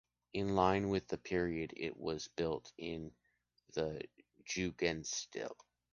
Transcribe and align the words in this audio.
In 0.33 0.55
line 0.55 0.89
with 0.89 1.07
the 1.09 1.19
period 1.19 1.75
it 1.77 1.95
was 1.95 2.27
built 2.29 2.73
in 2.75 3.11
the 3.73 4.01
Jugendstil. 4.43 5.55